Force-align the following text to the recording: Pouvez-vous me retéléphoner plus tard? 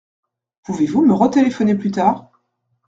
Pouvez-vous 0.63 1.05
me 1.05 1.13
retéléphoner 1.13 1.75
plus 1.75 1.91
tard? 1.91 2.31